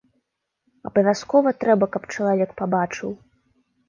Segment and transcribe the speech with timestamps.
[0.89, 3.13] Абавязкова трэба, каб чалавек пабачыў.